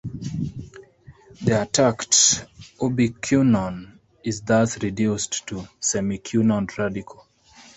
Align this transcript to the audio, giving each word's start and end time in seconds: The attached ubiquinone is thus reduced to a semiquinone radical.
The 1.43 1.61
attached 1.61 2.45
ubiquinone 2.79 3.99
is 4.23 4.41
thus 4.41 4.81
reduced 4.81 5.45
to 5.45 5.59
a 5.59 5.69
semiquinone 5.79 6.75
radical. 6.75 7.27